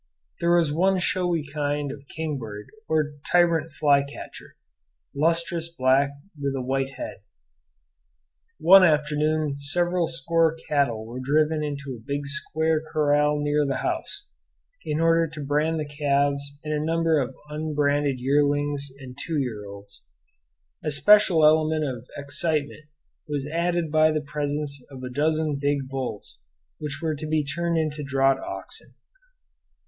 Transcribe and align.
There 0.39 0.55
was 0.55 0.71
one 0.71 0.97
showy 0.97 1.45
kind 1.45 1.91
of 1.91 2.07
king 2.07 2.39
bird 2.39 2.71
or 2.89 3.17
tyrant 3.31 3.69
flycatcher, 3.69 4.55
lustrous 5.13 5.69
black 5.69 6.09
with 6.41 6.55
a 6.55 6.61
white 6.63 6.95
head. 6.95 7.17
One 8.57 8.83
afternoon 8.83 9.57
several 9.57 10.07
score 10.07 10.57
cattle 10.67 11.05
were 11.05 11.19
driven 11.19 11.63
into 11.63 11.93
a 11.95 12.03
big 12.03 12.25
square 12.25 12.81
corral 12.81 13.37
near 13.37 13.63
the 13.63 13.75
house, 13.85 14.25
in 14.83 14.99
order 14.99 15.27
to 15.27 15.45
brand 15.45 15.79
the 15.79 15.85
calves 15.85 16.57
and 16.63 16.73
a 16.73 16.83
number 16.83 17.19
of 17.19 17.35
unbranded 17.49 18.15
yearlings 18.19 18.89
and 18.97 19.15
two 19.15 19.37
year 19.39 19.67
olds. 19.67 20.03
A 20.83 20.89
special 20.89 21.45
element 21.45 21.85
of 21.85 22.07
excitement 22.17 22.85
was 23.27 23.45
added 23.47 23.91
by 23.91 24.11
the 24.11 24.21
presence 24.21 24.81
of 24.89 25.03
a 25.03 25.11
dozen 25.13 25.59
big 25.61 25.87
bulls 25.89 26.39
which 26.79 27.01
were 27.03 27.13
to 27.13 27.27
be 27.27 27.43
turned 27.43 27.77
into 27.77 28.03
draught 28.03 28.39
oxen. 28.41 28.95